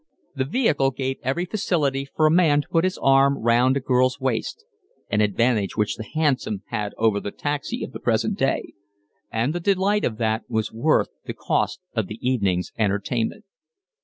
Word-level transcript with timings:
The 0.33 0.45
vehicle 0.45 0.89
gave 0.89 1.19
every 1.21 1.45
facility 1.45 2.05
for 2.15 2.25
a 2.25 2.31
man 2.31 2.63
to 2.63 2.67
put 2.67 2.85
his 2.85 2.97
arm 2.97 3.37
round 3.37 3.77
a 3.77 3.79
girl's 3.79 4.19
waist 4.19 4.65
(an 5.11 5.21
advantage 5.21 5.77
which 5.77 5.95
the 5.95 6.03
hansom 6.03 6.63
had 6.69 6.95
over 6.97 7.19
the 7.19 7.29
taxi 7.29 7.83
of 7.83 7.91
the 7.91 7.99
present 7.99 8.35
day), 8.35 8.73
and 9.31 9.53
the 9.53 9.59
delight 9.59 10.03
of 10.03 10.17
that 10.17 10.41
was 10.49 10.71
worth 10.73 11.09
the 11.27 11.35
cost 11.35 11.81
of 11.95 12.07
the 12.07 12.17
evening's 12.27 12.71
entertainment. 12.79 13.45